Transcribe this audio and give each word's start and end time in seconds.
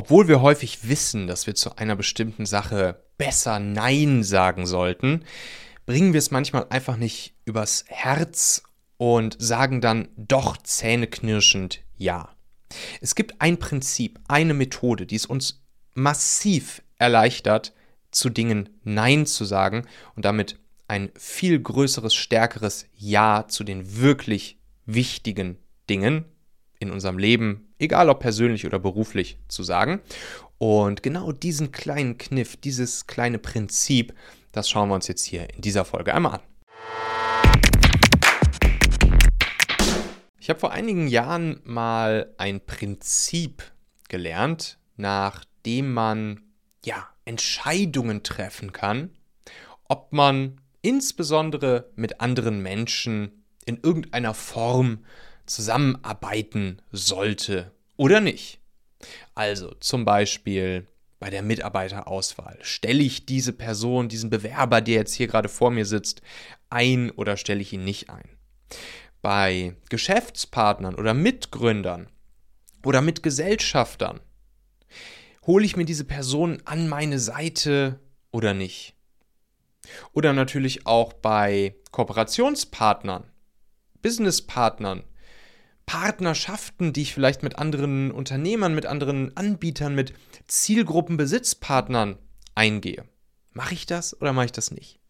Obwohl 0.00 0.28
wir 0.28 0.40
häufig 0.40 0.88
wissen, 0.88 1.26
dass 1.26 1.46
wir 1.46 1.54
zu 1.54 1.76
einer 1.76 1.94
bestimmten 1.94 2.46
Sache 2.46 3.04
besser 3.18 3.58
Nein 3.60 4.22
sagen 4.22 4.64
sollten, 4.64 5.26
bringen 5.84 6.14
wir 6.14 6.18
es 6.18 6.30
manchmal 6.30 6.66
einfach 6.70 6.96
nicht 6.96 7.34
übers 7.44 7.84
Herz 7.86 8.62
und 8.96 9.36
sagen 9.38 9.82
dann 9.82 10.08
doch 10.16 10.56
zähneknirschend 10.56 11.82
Ja. 11.98 12.30
Es 13.02 13.14
gibt 13.14 13.42
ein 13.42 13.58
Prinzip, 13.58 14.18
eine 14.26 14.54
Methode, 14.54 15.04
die 15.04 15.16
es 15.16 15.26
uns 15.26 15.62
massiv 15.92 16.80
erleichtert, 16.96 17.74
zu 18.10 18.30
Dingen 18.30 18.70
Nein 18.82 19.26
zu 19.26 19.44
sagen 19.44 19.86
und 20.16 20.24
damit 20.24 20.58
ein 20.88 21.10
viel 21.14 21.60
größeres, 21.60 22.14
stärkeres 22.14 22.86
Ja 22.96 23.44
zu 23.48 23.64
den 23.64 24.00
wirklich 24.00 24.58
wichtigen 24.86 25.58
Dingen 25.90 26.24
in 26.80 26.90
unserem 26.90 27.18
Leben, 27.18 27.72
egal 27.78 28.08
ob 28.08 28.18
persönlich 28.18 28.66
oder 28.66 28.80
beruflich, 28.80 29.38
zu 29.46 29.62
sagen. 29.62 30.00
Und 30.58 31.02
genau 31.02 31.30
diesen 31.30 31.70
kleinen 31.70 32.18
Kniff, 32.18 32.56
dieses 32.56 33.06
kleine 33.06 33.38
Prinzip, 33.38 34.14
das 34.50 34.68
schauen 34.68 34.88
wir 34.88 34.96
uns 34.96 35.06
jetzt 35.06 35.24
hier 35.24 35.48
in 35.54 35.60
dieser 35.60 35.84
Folge 35.84 36.14
einmal 36.14 36.34
an. 36.34 36.40
Ich 40.40 40.48
habe 40.48 40.58
vor 40.58 40.72
einigen 40.72 41.06
Jahren 41.06 41.60
mal 41.64 42.34
ein 42.38 42.64
Prinzip 42.64 43.62
gelernt, 44.08 44.78
nach 44.96 45.44
dem 45.66 45.92
man 45.92 46.40
ja 46.84 47.08
Entscheidungen 47.26 48.22
treffen 48.22 48.72
kann, 48.72 49.10
ob 49.84 50.12
man 50.12 50.60
insbesondere 50.82 51.90
mit 51.94 52.20
anderen 52.20 52.62
Menschen 52.62 53.44
in 53.66 53.78
irgendeiner 53.82 54.32
Form 54.32 55.04
zusammenarbeiten 55.46 56.82
sollte 56.92 57.72
oder 57.96 58.20
nicht. 58.20 58.60
Also 59.34 59.74
zum 59.80 60.04
Beispiel 60.04 60.86
bei 61.20 61.30
der 61.30 61.42
Mitarbeiterauswahl. 61.42 62.58
Stelle 62.62 63.02
ich 63.02 63.26
diese 63.26 63.52
Person, 63.52 64.08
diesen 64.08 64.30
Bewerber, 64.30 64.80
der 64.80 64.94
jetzt 64.94 65.14
hier 65.14 65.28
gerade 65.28 65.48
vor 65.48 65.70
mir 65.70 65.84
sitzt, 65.84 66.22
ein 66.70 67.10
oder 67.10 67.36
stelle 67.36 67.60
ich 67.60 67.72
ihn 67.72 67.84
nicht 67.84 68.10
ein? 68.10 68.28
Bei 69.22 69.76
Geschäftspartnern 69.90 70.94
oder 70.94 71.12
Mitgründern 71.12 72.08
oder 72.84 73.02
Mitgesellschaftern 73.02 74.20
hole 75.46 75.64
ich 75.64 75.76
mir 75.76 75.84
diese 75.84 76.04
Person 76.04 76.62
an 76.64 76.88
meine 76.88 77.18
Seite 77.18 78.00
oder 78.30 78.54
nicht? 78.54 78.94
Oder 80.12 80.32
natürlich 80.32 80.86
auch 80.86 81.12
bei 81.12 81.74
Kooperationspartnern, 81.90 83.24
Businesspartnern, 84.00 85.04
Partnerschaften, 85.86 86.92
die 86.92 87.02
ich 87.02 87.14
vielleicht 87.14 87.42
mit 87.42 87.58
anderen 87.58 88.10
Unternehmern, 88.10 88.74
mit 88.74 88.86
anderen 88.86 89.36
Anbietern, 89.36 89.94
mit 89.94 90.14
Zielgruppenbesitzpartnern 90.46 92.18
eingehe. 92.54 93.04
Mache 93.52 93.74
ich 93.74 93.86
das 93.86 94.20
oder 94.20 94.32
mache 94.32 94.46
ich 94.46 94.52
das 94.52 94.70
nicht? 94.70 95.00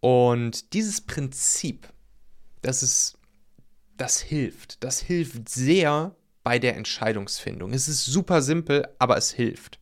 Und 0.00 0.72
dieses 0.72 1.02
Prinzip, 1.02 1.88
das 2.62 2.82
ist, 2.82 3.18
das 3.96 4.20
hilft. 4.20 4.82
Das 4.82 5.00
hilft 5.00 5.48
sehr 5.48 6.16
bei 6.42 6.58
der 6.58 6.76
Entscheidungsfindung. 6.76 7.72
Es 7.72 7.88
ist 7.88 8.06
super 8.06 8.40
simpel, 8.40 8.88
aber 8.98 9.16
es 9.18 9.30
hilft. 9.30 9.78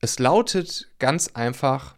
Es 0.00 0.18
lautet 0.18 0.90
ganz 0.98 1.28
einfach, 1.28 1.96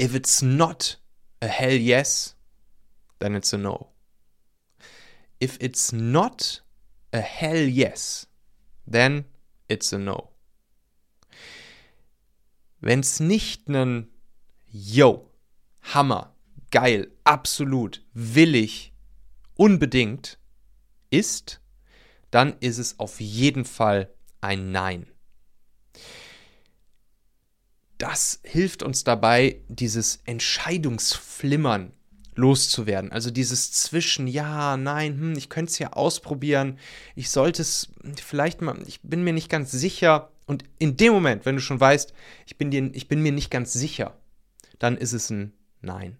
if 0.00 0.14
it's 0.14 0.40
not 0.40 1.00
a 1.40 1.46
hell 1.46 1.76
yes, 1.76 2.36
then 3.24 3.34
it's 3.34 3.54
a 3.54 3.58
no. 3.58 3.88
If 5.40 5.56
it's 5.58 5.92
not 5.92 6.60
a 7.10 7.20
hell 7.20 7.56
yes, 7.56 8.26
then 8.86 9.24
it's 9.66 9.94
a 9.94 9.98
no. 9.98 10.28
Wenn 12.82 13.00
es 13.00 13.20
nicht 13.20 13.66
ein 13.68 14.08
Yo, 14.70 15.30
Hammer, 15.94 16.34
geil, 16.70 17.12
absolut, 17.24 18.02
willig, 18.12 18.92
unbedingt 19.54 20.38
ist, 21.08 21.60
dann 22.30 22.58
ist 22.60 22.76
es 22.76 22.98
auf 22.98 23.20
jeden 23.20 23.64
Fall 23.64 24.12
ein 24.42 24.70
Nein. 24.70 25.06
Das 27.96 28.40
hilft 28.42 28.82
uns 28.82 29.02
dabei, 29.02 29.62
dieses 29.68 30.16
Entscheidungsflimmern 30.26 31.94
loszuwerden. 32.36 33.12
Also 33.12 33.30
dieses 33.30 33.72
zwischen 33.72 34.26
ja, 34.26 34.76
nein, 34.76 35.18
hm, 35.18 35.32
ich 35.36 35.48
könnte 35.48 35.70
es 35.70 35.78
ja 35.78 35.92
ausprobieren, 35.92 36.78
ich 37.14 37.30
sollte 37.30 37.62
es 37.62 37.88
vielleicht 38.22 38.60
mal, 38.60 38.76
ich 38.86 39.00
bin 39.02 39.24
mir 39.24 39.32
nicht 39.32 39.48
ganz 39.48 39.70
sicher. 39.70 40.30
Und 40.46 40.64
in 40.78 40.96
dem 40.96 41.12
Moment, 41.12 41.46
wenn 41.46 41.56
du 41.56 41.62
schon 41.62 41.80
weißt, 41.80 42.12
ich 42.46 42.58
bin, 42.58 42.70
dir, 42.70 42.90
ich 42.92 43.08
bin 43.08 43.22
mir 43.22 43.32
nicht 43.32 43.50
ganz 43.50 43.72
sicher, 43.72 44.16
dann 44.78 44.96
ist 44.96 45.12
es 45.12 45.30
ein 45.30 45.52
Nein. 45.80 46.16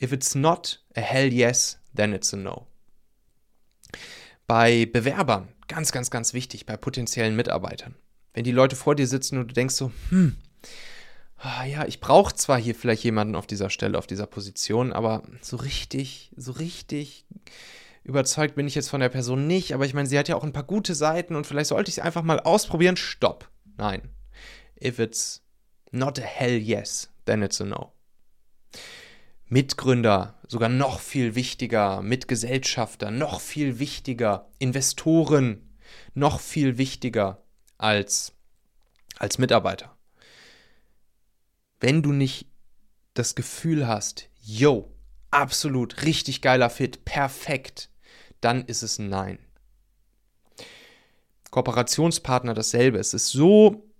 If 0.00 0.12
it's 0.12 0.34
not 0.34 0.82
a 0.94 1.00
hell 1.00 1.32
yes, 1.32 1.78
then 1.94 2.12
it's 2.12 2.32
a 2.32 2.36
no. 2.36 2.66
Bei 4.46 4.86
Bewerbern, 4.86 5.48
ganz, 5.66 5.90
ganz, 5.90 6.10
ganz 6.10 6.34
wichtig, 6.34 6.66
bei 6.66 6.76
potenziellen 6.76 7.34
Mitarbeitern. 7.34 7.96
Wenn 8.32 8.44
die 8.44 8.52
Leute 8.52 8.76
vor 8.76 8.94
dir 8.94 9.06
sitzen 9.06 9.38
und 9.38 9.48
du 9.48 9.54
denkst 9.54 9.74
so, 9.74 9.90
hm, 10.10 10.36
ja, 11.44 11.84
ich 11.86 12.00
brauche 12.00 12.34
zwar 12.34 12.58
hier 12.58 12.74
vielleicht 12.74 13.04
jemanden 13.04 13.36
auf 13.36 13.46
dieser 13.46 13.70
Stelle, 13.70 13.98
auf 13.98 14.06
dieser 14.06 14.26
Position, 14.26 14.92
aber 14.92 15.22
so 15.42 15.56
richtig, 15.56 16.30
so 16.36 16.52
richtig 16.52 17.26
überzeugt 18.04 18.54
bin 18.54 18.66
ich 18.66 18.74
jetzt 18.74 18.88
von 18.88 19.00
der 19.00 19.08
Person 19.08 19.46
nicht. 19.46 19.74
Aber 19.74 19.84
ich 19.84 19.94
meine, 19.94 20.08
sie 20.08 20.18
hat 20.18 20.28
ja 20.28 20.36
auch 20.36 20.44
ein 20.44 20.52
paar 20.52 20.62
gute 20.62 20.94
Seiten 20.94 21.36
und 21.36 21.46
vielleicht 21.46 21.68
sollte 21.68 21.90
ich 21.90 21.98
es 21.98 22.04
einfach 22.04 22.22
mal 22.22 22.40
ausprobieren. 22.40 22.96
Stopp. 22.96 23.50
Nein. 23.76 24.10
If 24.82 24.98
it's 24.98 25.42
not 25.90 26.18
a 26.18 26.22
hell 26.22 26.56
yes, 26.56 27.10
then 27.26 27.42
it's 27.42 27.60
a 27.60 27.64
no. 27.64 27.92
Mitgründer, 29.48 30.34
sogar 30.48 30.68
noch 30.68 31.00
viel 31.00 31.34
wichtiger, 31.34 32.02
Mitgesellschafter, 32.02 33.10
noch 33.10 33.40
viel 33.40 33.78
wichtiger, 33.78 34.48
Investoren, 34.58 35.76
noch 36.14 36.40
viel 36.40 36.78
wichtiger 36.78 37.42
als, 37.78 38.32
als 39.18 39.38
Mitarbeiter 39.38 39.95
wenn 41.80 42.02
du 42.02 42.12
nicht 42.12 42.46
das 43.14 43.34
Gefühl 43.34 43.86
hast, 43.86 44.28
yo, 44.40 44.92
absolut, 45.30 46.02
richtig 46.02 46.42
geiler 46.42 46.70
Fit, 46.70 47.04
perfekt, 47.04 47.90
dann 48.40 48.64
ist 48.64 48.82
es 48.82 48.98
ein 48.98 49.08
Nein. 49.08 49.38
Kooperationspartner 51.50 52.54
dasselbe. 52.54 52.98
Es 52.98 53.14
ist 53.14 53.28
so, 53.28 53.90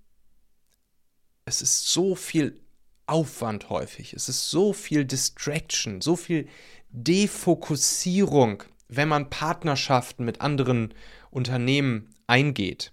es 1.47 1.62
ist 1.62 1.88
so 1.88 2.14
viel 2.14 2.60
Aufwand 3.06 3.70
häufig. 3.70 4.12
Es 4.12 4.28
ist 4.28 4.50
so 4.50 4.72
viel 4.72 5.04
Distraction, 5.04 6.00
so 6.00 6.16
viel 6.16 6.48
Defokussierung, 6.91 8.64
wenn 8.88 9.08
man 9.08 9.31
Partnerschaften 9.31 10.25
mit 10.25 10.41
anderen 10.41 10.93
Unternehmen 11.31 12.14
eingeht. 12.26 12.93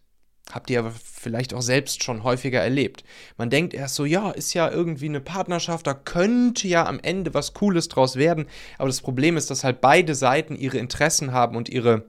Habt 0.52 0.70
ihr 0.70 0.80
aber 0.80 0.92
vielleicht 0.92 1.54
auch 1.54 1.62
selbst 1.62 2.04
schon 2.04 2.24
häufiger 2.24 2.62
erlebt. 2.62 3.04
Man 3.38 3.50
denkt 3.50 3.74
erst 3.74 3.96
so, 3.96 4.06
ja, 4.06 4.32
ist 4.32 4.54
ja 4.54 4.70
irgendwie 4.70 5.06
eine 5.06 5.22
Partnerschaft, 5.22 5.88
da 5.88 5.94
könnte 5.94 6.68
ja 6.68 6.86
am 6.86 7.00
Ende 7.00 7.34
was 7.34 7.54
Cooles 7.54 7.88
draus 7.88 8.18
werden. 8.18 8.48
Aber 8.78 8.90
das 8.90 9.02
Problem 9.02 9.38
ist, 9.38 9.50
dass 9.50 9.64
halt 9.64 9.80
beide 9.80 10.16
Seiten 10.16 10.56
ihre 10.56 10.78
Interessen 10.78 11.32
haben 11.32 11.56
und 11.56 11.70
ihre, 11.70 12.06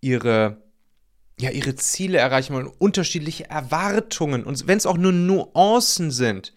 ihre, 0.00 0.58
ja, 1.40 1.50
ihre 1.50 1.74
Ziele 1.76 2.18
erreichen 2.18 2.54
wollen, 2.54 2.66
unterschiedliche 2.66 3.48
Erwartungen. 3.48 4.44
Und 4.44 4.66
wenn 4.66 4.78
es 4.78 4.86
auch 4.86 4.98
nur 4.98 5.12
Nuancen 5.12 6.10
sind, 6.10 6.52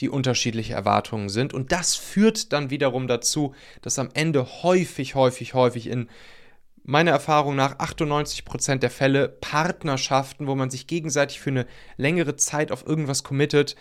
die 0.00 0.08
unterschiedliche 0.08 0.74
Erwartungen 0.74 1.28
sind. 1.28 1.54
Und 1.54 1.70
das 1.70 1.94
führt 1.94 2.52
dann 2.52 2.70
wiederum 2.70 3.06
dazu, 3.06 3.54
dass 3.82 3.98
am 3.98 4.08
Ende 4.14 4.62
häufig, 4.62 5.14
häufig, 5.14 5.54
häufig 5.54 5.86
in 5.86 6.08
meiner 6.84 7.12
Erfahrung 7.12 7.56
nach 7.56 7.78
98% 7.78 8.78
der 8.78 8.90
Fälle 8.90 9.28
Partnerschaften, 9.28 10.46
wo 10.46 10.54
man 10.54 10.70
sich 10.70 10.86
gegenseitig 10.86 11.40
für 11.40 11.50
eine 11.50 11.66
längere 11.96 12.36
Zeit 12.36 12.72
auf 12.72 12.86
irgendwas 12.86 13.22
committet, 13.22 13.76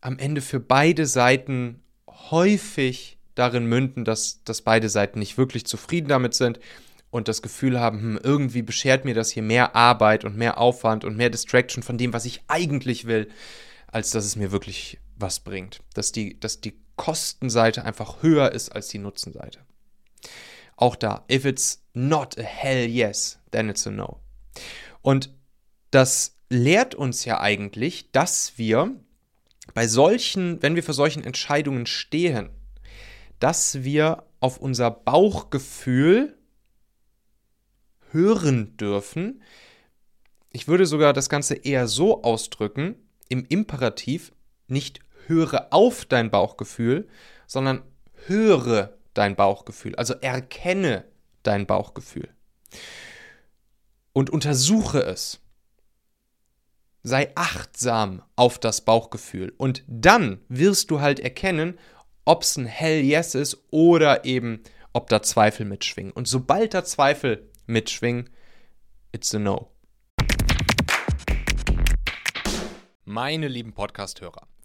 am 0.00 0.18
Ende 0.18 0.40
für 0.40 0.60
beide 0.60 1.06
Seiten 1.06 1.82
häufig 2.08 3.18
darin 3.34 3.66
münden, 3.66 4.04
dass, 4.04 4.42
dass 4.44 4.62
beide 4.62 4.88
Seiten 4.88 5.18
nicht 5.18 5.38
wirklich 5.38 5.66
zufrieden 5.66 6.08
damit 6.08 6.34
sind 6.34 6.60
und 7.10 7.28
das 7.28 7.42
Gefühl 7.42 7.80
haben, 7.80 8.00
hm, 8.00 8.20
irgendwie 8.22 8.62
beschert 8.62 9.04
mir 9.04 9.14
das 9.14 9.30
hier 9.30 9.42
mehr 9.42 9.74
Arbeit 9.74 10.24
und 10.24 10.36
mehr 10.36 10.58
Aufwand 10.58 11.04
und 11.04 11.16
mehr 11.16 11.30
Distraction 11.30 11.82
von 11.82 11.98
dem, 11.98 12.12
was 12.12 12.24
ich 12.24 12.42
eigentlich 12.48 13.06
will, 13.06 13.28
als 13.86 14.10
dass 14.10 14.24
es 14.24 14.36
mir 14.36 14.52
wirklich 14.52 14.98
was 15.16 15.40
bringt. 15.40 15.82
Dass 15.94 16.12
die, 16.12 16.38
dass 16.40 16.60
die 16.60 16.78
Kostenseite 16.96 17.84
einfach 17.84 18.22
höher 18.22 18.52
ist 18.52 18.70
als 18.70 18.88
die 18.88 18.98
Nutzenseite. 18.98 19.60
Auch 20.76 20.96
da, 20.96 21.24
if 21.30 21.44
it's 21.44 21.82
not 21.94 22.38
a 22.38 22.42
hell 22.42 22.86
yes, 22.86 23.38
then 23.50 23.68
it's 23.68 23.86
a 23.86 23.90
no. 23.90 24.20
Und 25.02 25.34
das 25.90 26.36
lehrt 26.48 26.94
uns 26.94 27.24
ja 27.24 27.40
eigentlich, 27.40 28.12
dass 28.12 28.52
wir 28.56 28.94
bei 29.74 29.88
solchen, 29.88 30.62
wenn 30.62 30.76
wir 30.76 30.82
für 30.82 30.92
solchen 30.92 31.24
Entscheidungen 31.24 31.86
stehen, 31.86 32.50
dass 33.38 33.82
wir 33.82 34.24
auf 34.40 34.58
unser 34.58 34.90
Bauchgefühl 34.90 36.36
hören 38.10 38.76
dürfen. 38.76 39.42
Ich 40.50 40.68
würde 40.68 40.86
sogar 40.86 41.12
das 41.12 41.28
Ganze 41.28 41.54
eher 41.54 41.88
so 41.88 42.22
ausdrücken, 42.22 42.96
im 43.28 43.44
Imperativ, 43.48 44.32
nicht 44.68 45.00
höre 45.26 45.72
auf 45.72 46.04
dein 46.04 46.30
Bauchgefühl, 46.30 47.08
sondern 47.46 47.82
höre 48.26 48.95
dein 49.18 49.36
Bauchgefühl, 49.36 49.94
also 49.96 50.14
erkenne 50.14 51.04
dein 51.42 51.66
Bauchgefühl 51.66 52.28
und 54.12 54.30
untersuche 54.30 55.00
es. 55.00 55.40
Sei 57.02 57.30
achtsam 57.36 58.22
auf 58.34 58.58
das 58.58 58.80
Bauchgefühl 58.80 59.52
und 59.58 59.84
dann 59.86 60.40
wirst 60.48 60.90
du 60.90 61.00
halt 61.00 61.20
erkennen, 61.20 61.78
ob 62.24 62.42
es 62.42 62.56
ein 62.56 62.66
Hell 62.66 63.02
Yes 63.04 63.36
ist 63.36 63.58
oder 63.70 64.24
eben 64.24 64.62
ob 64.92 65.08
da 65.08 65.22
Zweifel 65.22 65.66
mitschwingen. 65.66 66.12
Und 66.12 66.26
sobald 66.26 66.74
da 66.74 66.84
Zweifel 66.84 67.48
mitschwingen, 67.66 68.30
it's 69.12 69.34
a 69.34 69.38
No. 69.38 69.70
Meine 73.04 73.46
lieben 73.46 73.72
Podcast-Hörer, 73.72 74.48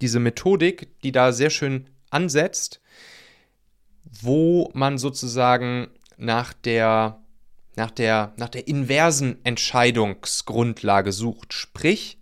diese 0.00 0.20
Methodik, 0.20 1.00
die 1.02 1.12
da 1.12 1.32
sehr 1.32 1.50
schön 1.50 1.88
ansetzt, 2.10 2.80
wo 4.04 4.70
man 4.74 4.98
sozusagen 4.98 5.88
nach 6.16 6.52
der, 6.52 7.20
nach 7.76 7.90
der, 7.90 8.32
nach 8.36 8.48
der 8.48 8.68
inversen 8.68 9.38
Entscheidungsgrundlage 9.44 11.12
sucht. 11.12 11.52
Sprich, 11.52 12.18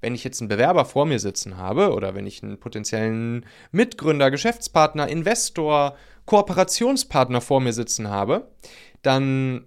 wenn 0.00 0.14
ich 0.14 0.24
jetzt 0.24 0.40
einen 0.40 0.48
Bewerber 0.48 0.84
vor 0.84 1.06
mir 1.06 1.18
sitzen 1.18 1.56
habe 1.56 1.92
oder 1.92 2.14
wenn 2.14 2.26
ich 2.26 2.42
einen 2.42 2.58
potenziellen 2.58 3.46
Mitgründer, 3.70 4.30
Geschäftspartner, 4.30 5.08
Investor, 5.08 5.96
Kooperationspartner 6.26 7.40
vor 7.40 7.60
mir 7.60 7.72
sitzen 7.72 8.08
habe, 8.08 8.50
dann 9.02 9.64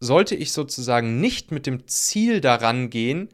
sollte 0.00 0.34
ich 0.34 0.52
sozusagen 0.52 1.20
nicht 1.20 1.52
mit 1.52 1.66
dem 1.66 1.86
Ziel 1.86 2.40
daran 2.40 2.90
gehen, 2.90 3.28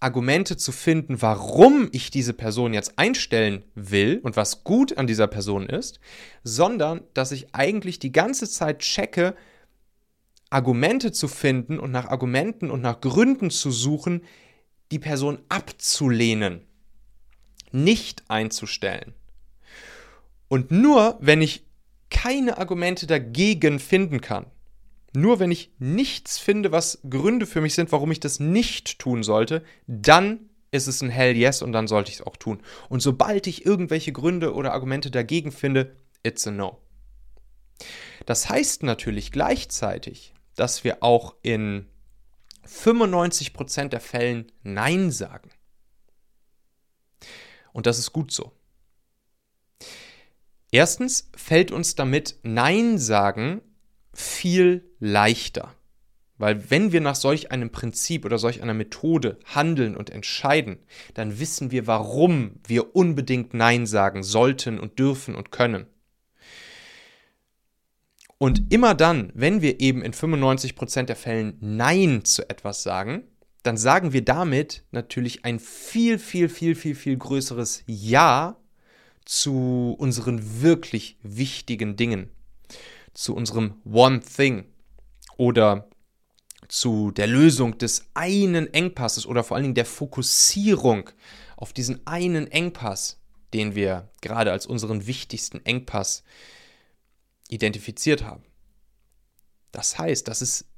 Argumente 0.00 0.56
zu 0.56 0.72
finden, 0.72 1.20
warum 1.20 1.88
ich 1.92 2.10
diese 2.10 2.32
Person 2.32 2.72
jetzt 2.72 2.98
einstellen 2.98 3.64
will 3.74 4.18
und 4.22 4.34
was 4.34 4.64
gut 4.64 4.96
an 4.96 5.06
dieser 5.06 5.26
Person 5.26 5.68
ist, 5.68 6.00
sondern 6.42 7.02
dass 7.12 7.32
ich 7.32 7.54
eigentlich 7.54 7.98
die 7.98 8.10
ganze 8.10 8.48
Zeit 8.48 8.78
checke, 8.78 9.34
Argumente 10.48 11.12
zu 11.12 11.28
finden 11.28 11.78
und 11.78 11.92
nach 11.92 12.06
Argumenten 12.06 12.70
und 12.70 12.80
nach 12.80 13.00
Gründen 13.00 13.50
zu 13.50 13.70
suchen, 13.70 14.22
die 14.90 14.98
Person 14.98 15.38
abzulehnen, 15.48 16.66
nicht 17.70 18.24
einzustellen. 18.28 19.14
Und 20.48 20.72
nur 20.72 21.18
wenn 21.20 21.42
ich 21.42 21.64
keine 22.10 22.58
Argumente 22.58 23.06
dagegen 23.06 23.78
finden 23.78 24.20
kann, 24.20 24.46
nur 25.12 25.40
wenn 25.40 25.50
ich 25.50 25.72
nichts 25.78 26.38
finde, 26.38 26.72
was 26.72 27.00
Gründe 27.08 27.46
für 27.46 27.60
mich 27.60 27.74
sind, 27.74 27.90
warum 27.92 28.12
ich 28.12 28.20
das 28.20 28.40
nicht 28.40 28.98
tun 28.98 29.22
sollte, 29.22 29.64
dann 29.86 30.50
ist 30.70 30.86
es 30.86 31.02
ein 31.02 31.10
Hell 31.10 31.36
Yes 31.36 31.62
und 31.62 31.72
dann 31.72 31.88
sollte 31.88 32.10
ich 32.10 32.20
es 32.20 32.26
auch 32.26 32.36
tun. 32.36 32.62
Und 32.88 33.00
sobald 33.00 33.46
ich 33.46 33.66
irgendwelche 33.66 34.12
Gründe 34.12 34.54
oder 34.54 34.72
Argumente 34.72 35.10
dagegen 35.10 35.50
finde, 35.50 35.96
it's 36.22 36.46
a 36.46 36.50
No. 36.50 36.80
Das 38.26 38.48
heißt 38.48 38.82
natürlich 38.82 39.32
gleichzeitig, 39.32 40.34
dass 40.54 40.84
wir 40.84 41.02
auch 41.02 41.34
in 41.42 41.86
95% 42.66 43.88
der 43.88 44.00
Fällen 44.00 44.52
Nein 44.62 45.10
sagen. 45.10 45.50
Und 47.72 47.86
das 47.86 47.98
ist 47.98 48.12
gut 48.12 48.30
so. 48.30 48.52
Erstens 50.70 51.30
fällt 51.34 51.72
uns 51.72 51.96
damit 51.96 52.38
Nein 52.42 52.98
sagen 52.98 53.62
viel 54.12 54.90
leichter. 54.98 55.74
Weil 56.40 56.70
wenn 56.70 56.90
wir 56.90 57.02
nach 57.02 57.16
solch 57.16 57.52
einem 57.52 57.70
Prinzip 57.70 58.24
oder 58.24 58.38
solch 58.38 58.62
einer 58.62 58.72
Methode 58.72 59.38
handeln 59.44 59.94
und 59.94 60.08
entscheiden, 60.08 60.78
dann 61.12 61.38
wissen 61.38 61.70
wir, 61.70 61.86
warum 61.86 62.60
wir 62.66 62.96
unbedingt 62.96 63.52
Nein 63.52 63.86
sagen 63.86 64.22
sollten 64.22 64.78
und 64.78 64.98
dürfen 64.98 65.34
und 65.34 65.52
können. 65.52 65.86
Und 68.38 68.72
immer 68.72 68.94
dann, 68.94 69.32
wenn 69.34 69.60
wir 69.60 69.80
eben 69.80 70.00
in 70.00 70.14
95% 70.14 71.02
der 71.02 71.16
Fällen 71.16 71.58
Nein 71.60 72.24
zu 72.24 72.48
etwas 72.48 72.82
sagen, 72.82 73.24
dann 73.62 73.76
sagen 73.76 74.14
wir 74.14 74.24
damit 74.24 74.84
natürlich 74.92 75.44
ein 75.44 75.58
viel, 75.60 76.18
viel, 76.18 76.48
viel, 76.48 76.74
viel, 76.74 76.94
viel 76.94 77.18
größeres 77.18 77.84
Ja 77.86 78.56
zu 79.26 79.94
unseren 79.98 80.62
wirklich 80.62 81.18
wichtigen 81.22 81.96
Dingen 81.96 82.30
zu 83.14 83.34
unserem 83.34 83.80
One 83.84 84.20
Thing 84.20 84.66
oder 85.36 85.88
zu 86.68 87.10
der 87.10 87.26
Lösung 87.26 87.78
des 87.78 88.06
einen 88.14 88.72
Engpasses 88.72 89.26
oder 89.26 89.42
vor 89.42 89.56
allen 89.56 89.64
Dingen 89.64 89.74
der 89.74 89.86
Fokussierung 89.86 91.10
auf 91.56 91.72
diesen 91.72 92.06
einen 92.06 92.46
Engpass, 92.46 93.18
den 93.52 93.74
wir 93.74 94.08
gerade 94.20 94.52
als 94.52 94.66
unseren 94.66 95.06
wichtigsten 95.06 95.64
Engpass 95.66 96.22
identifiziert 97.48 98.24
haben. 98.24 98.44
Das 99.72 99.98
heißt, 99.98 100.28
das 100.28 100.42
ist 100.42 100.69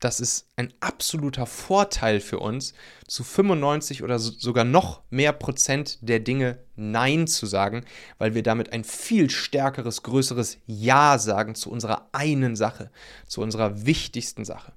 das 0.00 0.18
ist 0.18 0.48
ein 0.56 0.72
absoluter 0.80 1.46
Vorteil 1.46 2.20
für 2.20 2.38
uns, 2.38 2.72
zu 3.06 3.22
95 3.22 4.02
oder 4.02 4.18
sogar 4.18 4.64
noch 4.64 5.02
mehr 5.10 5.32
Prozent 5.32 5.98
der 6.00 6.20
Dinge 6.20 6.58
Nein 6.74 7.26
zu 7.26 7.44
sagen, 7.44 7.84
weil 8.16 8.34
wir 8.34 8.42
damit 8.42 8.72
ein 8.72 8.82
viel 8.82 9.28
stärkeres, 9.28 10.02
größeres 10.02 10.56
Ja 10.66 11.18
sagen 11.18 11.54
zu 11.54 11.70
unserer 11.70 12.08
einen 12.12 12.56
Sache, 12.56 12.90
zu 13.26 13.42
unserer 13.42 13.84
wichtigsten 13.84 14.46
Sache. 14.46 14.72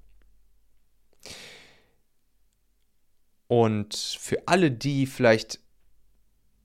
Und 3.47 3.95
für 3.95 4.47
alle, 4.47 4.71
die 4.71 5.05
vielleicht 5.05 5.59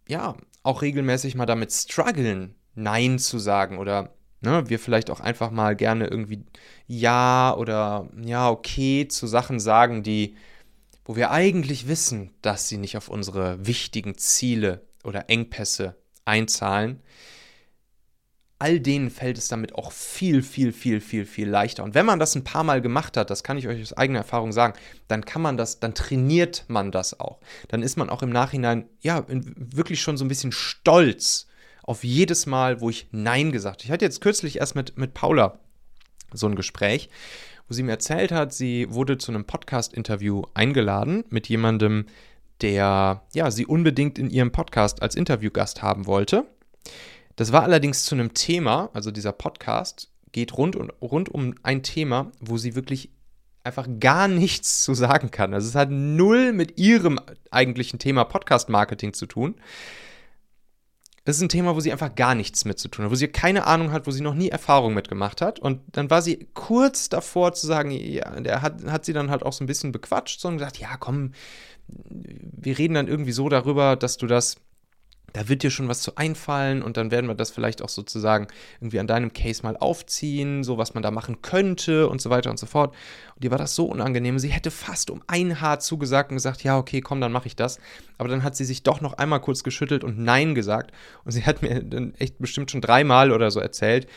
ja 0.08 0.36
auch 0.64 0.82
regelmäßig 0.82 1.36
mal 1.36 1.46
damit 1.46 1.72
strugglen, 1.72 2.56
Nein 2.74 3.18
zu 3.18 3.38
sagen 3.38 3.78
oder 3.78 4.14
ne, 4.40 4.68
wir 4.68 4.78
vielleicht 4.78 5.10
auch 5.10 5.20
einfach 5.20 5.50
mal 5.50 5.76
gerne 5.76 6.06
irgendwie 6.06 6.44
ja 6.86 7.54
oder 7.56 8.08
ja, 8.22 8.50
okay 8.50 9.08
zu 9.08 9.26
Sachen 9.26 9.60
sagen, 9.60 10.02
die, 10.02 10.36
wo 11.04 11.16
wir 11.16 11.30
eigentlich 11.30 11.88
wissen, 11.88 12.32
dass 12.42 12.68
sie 12.68 12.78
nicht 12.78 12.96
auf 12.96 13.08
unsere 13.08 13.66
wichtigen 13.66 14.16
Ziele 14.16 14.86
oder 15.04 15.28
Engpässe 15.30 15.96
einzahlen, 16.24 17.02
all 18.60 18.80
denen 18.80 19.10
fällt 19.10 19.38
es 19.38 19.48
damit 19.48 19.74
auch 19.76 19.92
viel, 19.92 20.42
viel, 20.42 20.72
viel, 20.72 21.00
viel, 21.00 21.24
viel 21.26 21.48
leichter. 21.48 21.84
Und 21.84 21.94
wenn 21.94 22.06
man 22.06 22.18
das 22.18 22.34
ein 22.34 22.44
paar 22.44 22.64
Mal 22.64 22.80
gemacht 22.80 23.16
hat, 23.16 23.30
das 23.30 23.44
kann 23.44 23.56
ich 23.56 23.68
euch 23.68 23.80
aus 23.80 23.92
eigener 23.92 24.18
Erfahrung 24.20 24.52
sagen, 24.52 24.74
dann 25.06 25.24
kann 25.24 25.42
man 25.42 25.56
das, 25.56 25.78
dann 25.78 25.94
trainiert 25.94 26.64
man 26.66 26.90
das 26.90 27.20
auch. 27.20 27.38
Dann 27.68 27.82
ist 27.82 27.96
man 27.96 28.10
auch 28.10 28.22
im 28.22 28.30
Nachhinein, 28.30 28.88
ja, 29.00 29.24
wirklich 29.28 30.02
schon 30.02 30.16
so 30.16 30.24
ein 30.24 30.28
bisschen 30.28 30.52
stolz 30.52 31.47
auf 31.88 32.04
jedes 32.04 32.44
Mal, 32.44 32.82
wo 32.82 32.90
ich 32.90 33.08
Nein 33.12 33.50
gesagt 33.50 33.76
habe. 33.76 33.84
Ich 33.86 33.90
hatte 33.90 34.04
jetzt 34.04 34.20
kürzlich 34.20 34.58
erst 34.58 34.74
mit, 34.74 34.98
mit 34.98 35.14
Paula 35.14 35.58
so 36.34 36.46
ein 36.46 36.54
Gespräch, 36.54 37.08
wo 37.66 37.72
sie 37.72 37.82
mir 37.82 37.92
erzählt 37.92 38.30
hat, 38.30 38.52
sie 38.52 38.92
wurde 38.92 39.16
zu 39.16 39.32
einem 39.32 39.46
Podcast-Interview 39.46 40.42
eingeladen 40.52 41.24
mit 41.30 41.48
jemandem, 41.48 42.04
der 42.60 43.22
ja, 43.32 43.50
sie 43.50 43.64
unbedingt 43.64 44.18
in 44.18 44.28
ihrem 44.28 44.52
Podcast 44.52 45.00
als 45.00 45.14
Interviewgast 45.14 45.80
haben 45.80 46.06
wollte. 46.06 46.44
Das 47.36 47.52
war 47.52 47.62
allerdings 47.62 48.04
zu 48.04 48.14
einem 48.14 48.34
Thema, 48.34 48.90
also 48.92 49.10
dieser 49.10 49.32
Podcast 49.32 50.10
geht 50.32 50.58
rund, 50.58 50.76
und, 50.76 50.92
rund 51.00 51.30
um 51.30 51.54
ein 51.62 51.82
Thema, 51.82 52.32
wo 52.38 52.58
sie 52.58 52.74
wirklich 52.74 53.08
einfach 53.64 53.88
gar 53.98 54.28
nichts 54.28 54.82
zu 54.82 54.92
sagen 54.92 55.30
kann. 55.30 55.54
Also 55.54 55.68
es 55.68 55.74
hat 55.74 55.90
null 55.90 56.52
mit 56.52 56.78
ihrem 56.78 57.18
eigentlichen 57.50 57.98
Thema 57.98 58.24
Podcast-Marketing 58.24 59.14
zu 59.14 59.24
tun. 59.24 59.54
Es 61.28 61.36
ist 61.36 61.42
ein 61.42 61.50
Thema, 61.50 61.76
wo 61.76 61.80
sie 61.80 61.92
einfach 61.92 62.14
gar 62.14 62.34
nichts 62.34 62.64
mit 62.64 62.78
zu 62.78 62.88
tun 62.88 63.04
hat, 63.04 63.10
wo 63.12 63.14
sie 63.14 63.28
keine 63.28 63.66
Ahnung 63.66 63.92
hat, 63.92 64.06
wo 64.06 64.10
sie 64.10 64.22
noch 64.22 64.32
nie 64.32 64.48
Erfahrung 64.48 64.94
mitgemacht 64.94 65.42
hat. 65.42 65.58
Und 65.58 65.82
dann 65.92 66.08
war 66.08 66.22
sie 66.22 66.48
kurz 66.54 67.10
davor 67.10 67.52
zu 67.52 67.66
sagen, 67.66 67.90
ja, 67.90 68.40
der 68.40 68.62
hat, 68.62 68.82
hat 68.86 69.04
sie 69.04 69.12
dann 69.12 69.30
halt 69.30 69.42
auch 69.42 69.52
so 69.52 69.62
ein 69.62 69.66
bisschen 69.66 69.92
bequatscht 69.92 70.42
und 70.46 70.56
gesagt, 70.56 70.78
ja, 70.78 70.96
komm, 70.96 71.32
wir 71.86 72.78
reden 72.78 72.94
dann 72.94 73.08
irgendwie 73.08 73.32
so 73.32 73.50
darüber, 73.50 73.94
dass 73.94 74.16
du 74.16 74.26
das 74.26 74.56
da 75.32 75.48
wird 75.48 75.62
dir 75.62 75.70
schon 75.70 75.88
was 75.88 76.00
zu 76.00 76.16
einfallen 76.16 76.82
und 76.82 76.96
dann 76.96 77.10
werden 77.10 77.26
wir 77.26 77.34
das 77.34 77.50
vielleicht 77.50 77.82
auch 77.82 77.88
sozusagen 77.88 78.48
irgendwie 78.80 78.98
an 78.98 79.06
deinem 79.06 79.32
Case 79.32 79.62
mal 79.62 79.76
aufziehen, 79.76 80.64
so 80.64 80.78
was 80.78 80.94
man 80.94 81.02
da 81.02 81.10
machen 81.10 81.42
könnte 81.42 82.08
und 82.08 82.20
so 82.20 82.30
weiter 82.30 82.50
und 82.50 82.58
so 82.58 82.66
fort. 82.66 82.94
Und 83.36 83.44
ihr 83.44 83.50
war 83.50 83.58
das 83.58 83.74
so 83.74 83.86
unangenehm. 83.86 84.38
Sie 84.38 84.48
hätte 84.48 84.70
fast 84.70 85.10
um 85.10 85.22
ein 85.26 85.60
Haar 85.60 85.80
zugesagt 85.80 86.30
und 86.30 86.36
gesagt, 86.36 86.64
ja, 86.64 86.78
okay, 86.78 87.00
komm, 87.00 87.20
dann 87.20 87.32
mache 87.32 87.46
ich 87.46 87.56
das. 87.56 87.78
Aber 88.16 88.28
dann 88.28 88.42
hat 88.42 88.56
sie 88.56 88.64
sich 88.64 88.82
doch 88.82 89.00
noch 89.00 89.14
einmal 89.14 89.40
kurz 89.40 89.62
geschüttelt 89.62 90.02
und 90.02 90.18
Nein 90.18 90.54
gesagt. 90.54 90.92
Und 91.24 91.32
sie 91.32 91.44
hat 91.44 91.62
mir 91.62 91.82
dann 91.82 92.14
echt 92.14 92.38
bestimmt 92.38 92.70
schon 92.70 92.80
dreimal 92.80 93.30
oder 93.30 93.50
so 93.50 93.60
erzählt, 93.60 94.08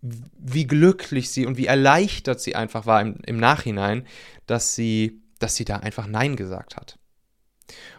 wie 0.00 0.66
glücklich 0.66 1.30
sie 1.30 1.46
und 1.46 1.56
wie 1.56 1.66
erleichtert 1.66 2.40
sie 2.40 2.54
einfach 2.54 2.86
war 2.86 3.00
im, 3.00 3.16
im 3.26 3.38
Nachhinein, 3.38 4.06
dass 4.46 4.74
sie, 4.74 5.20
dass 5.38 5.56
sie 5.56 5.64
da 5.64 5.76
einfach 5.76 6.06
Nein 6.06 6.36
gesagt 6.36 6.76
hat. 6.76 6.97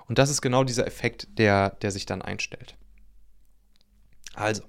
Und 0.08 0.18
das 0.18 0.30
ist 0.30 0.42
genau 0.42 0.64
dieser 0.64 0.88
Effekt, 0.88 1.28
der, 1.38 1.72
der 1.82 1.92
sich 1.92 2.06
dann 2.06 2.22
einstellt. 2.22 2.76
Also, 4.34 4.64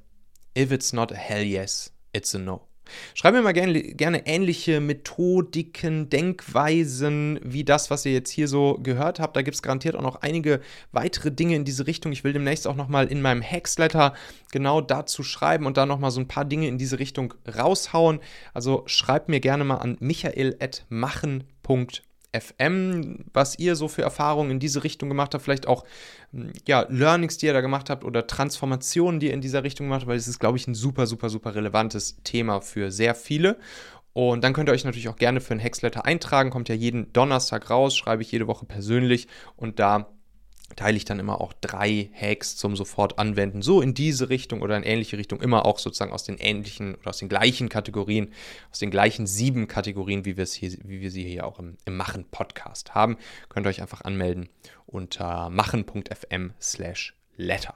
if 0.57 0.73
it's 0.73 0.93
not 0.93 1.13
a 1.13 1.17
hell 1.17 1.45
yes, 1.45 1.93
it's 2.13 2.35
a 2.35 2.39
no. 2.39 2.71
Schreib 3.15 3.35
mir 3.35 3.43
mal 3.43 3.53
gerne, 3.53 3.83
gerne 3.83 4.27
ähnliche 4.27 4.81
Methodiken, 4.81 6.09
Denkweisen 6.09 7.39
wie 7.43 7.65
das, 7.65 7.91
was 7.91 8.05
ihr 8.05 8.13
jetzt 8.13 8.31
hier 8.31 8.49
so 8.49 8.79
gehört 8.83 9.21
habt. 9.21 9.37
Da 9.37 9.43
gibt 9.43 9.55
es 9.55 9.63
garantiert 9.63 9.97
auch 9.97 10.03
noch 10.03 10.23
einige 10.23 10.61
weitere 10.93 11.31
Dinge 11.31 11.57
in 11.57 11.65
diese 11.65 11.87
Richtung. 11.87 12.13
Ich 12.13 12.25
will 12.25 12.33
demnächst 12.33 12.67
auch 12.67 12.77
nochmal 12.77 13.07
in 13.07 13.23
meinem 13.23 13.43
Hexletter 13.43 14.15
genau 14.51 14.81
dazu 14.81 15.23
schreiben 15.23 15.67
und 15.67 15.77
da 15.77 15.87
nochmal 15.87 16.11
so 16.11 16.21
ein 16.21 16.29
paar 16.29 16.45
Dinge 16.45 16.69
in 16.69 16.79
diese 16.79 16.99
Richtung 16.99 17.35
raushauen. 17.57 18.21
Also 18.55 18.83
schreibt 18.87 19.29
mir 19.29 19.41
gerne 19.41 19.65
mal 19.65 19.77
an 19.77 19.97
michael.machen.de 20.01 22.10
FM, 22.33 23.25
was 23.33 23.59
ihr 23.59 23.77
so 23.77 23.89
für 23.89 24.03
Erfahrungen 24.03 24.53
in 24.53 24.61
diese 24.61 24.85
Richtung 24.85 25.09
gemacht 25.09 25.35
habt, 25.35 25.45
vielleicht 25.45 25.67
auch 25.67 25.85
hm, 26.33 26.53
ja, 26.67 26.87
Learnings, 26.89 27.39
die 27.39 27.47
ihr 27.47 27.53
da 27.53 27.61
gemacht 27.61 27.91
habt 27.91 28.05
oder 28.05 28.27
Transformationen, 28.27 29.21
die 29.21 29.29
ihr 29.29 29.35
in 29.35 29.41
dieser 29.41 29.65
Richtung 29.65 29.87
gemacht 29.87 30.03
habt, 30.03 30.09
weil 30.09 30.19
es 30.19 30.29
ist, 30.29 30.39
glaube 30.39 30.59
ich, 30.59 30.67
ein 30.67 30.75
super, 30.75 31.07
super, 31.07 31.29
super 31.29 31.55
relevantes 31.55 32.17
Thema 32.25 32.61
für 32.61 32.91
sehr 32.91 33.15
viele. 33.15 33.59
Und 34.13 34.43
dann 34.43 34.53
könnt 34.53 34.69
ihr 34.69 34.73
euch 34.73 34.85
natürlich 34.85 35.09
auch 35.09 35.17
gerne 35.17 35.41
für 35.41 35.55
ein 35.55 35.61
Hexletter 35.61 36.05
eintragen, 36.05 36.51
kommt 36.51 36.69
ja 36.69 36.75
jeden 36.75 37.13
Donnerstag 37.13 37.71
raus, 37.71 37.97
schreibe 37.97 38.23
ich 38.23 38.33
jede 38.33 38.49
Woche 38.49 38.67
persönlich 38.67 39.29
und 39.57 39.79
da 39.79 40.09
teile 40.77 40.97
ich 40.97 41.05
dann 41.05 41.19
immer 41.19 41.41
auch 41.41 41.53
drei 41.61 42.11
Hacks 42.15 42.57
zum 42.57 42.77
sofort 42.77 43.19
anwenden, 43.19 43.63
so 43.63 43.81
in 43.81 43.95
diese 43.95 44.29
Richtung 44.29 44.63
oder 44.63 44.77
in 44.77 44.83
ähnliche 44.83 45.19
Richtung, 45.19 45.41
immer 45.41 45.67
auch 45.67 45.79
sozusagen 45.79 46.13
aus 46.13 46.25
den 46.25 46.39
ähnlichen 46.39 46.95
oder 46.95 47.11
aus 47.11 47.19
den 47.19 47.29
gleichen 47.29 47.69
Kategorien, 47.69 48.33
aus 48.71 48.79
den 48.79 48.91
gleichen 48.91 49.27
sieben 49.27 49.69
Kategorien, 49.69 50.25
wie 50.25 50.37
wir, 50.37 50.45
es 50.45 50.55
hier, 50.55 50.73
wie 50.85 51.01
wir 51.01 51.11
sie 51.11 51.25
hier 51.25 51.47
auch 51.47 51.59
im, 51.59 51.77
im 51.85 51.97
Machen-Podcast 51.97 52.95
haben. 52.95 53.17
Könnt 53.49 53.67
ihr 53.67 53.71
euch 53.71 53.83
einfach 53.83 54.03
anmelden 54.03 54.49
unter 54.87 55.51
machen.fm 55.51 56.53
slash 56.61 57.15
letter. 57.37 57.75